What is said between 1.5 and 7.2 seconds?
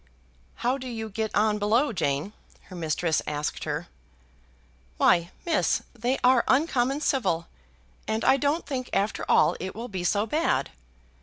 below, Jane?" her mistress asked her. "Why, miss, they are uncommon